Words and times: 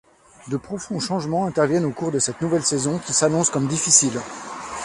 De 0.49 0.57
profonds 0.57 0.99
changements 0.99 1.45
interviennent 1.45 1.85
au 1.85 1.91
cours 1.91 2.11
de 2.11 2.17
cette 2.17 2.41
nouvelle 2.41 2.63
saison, 2.65 2.97
qui 2.97 3.13
s'annonce 3.13 3.51
comme 3.51 3.67
difficile. 3.67 4.19